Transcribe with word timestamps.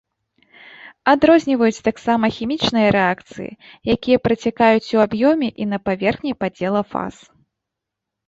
Адрозніваюць 1.11 1.83
таксама 1.87 2.25
хімічныя 2.37 2.87
рэакцыі, 2.95 3.51
якія 3.95 4.17
працякаюць 4.27 4.89
у 4.97 5.03
аб'ёме 5.05 5.47
і 5.65 5.67
на 5.75 5.83
паверхні 5.91 6.33
падзела 6.45 6.81
фаз. 6.95 7.15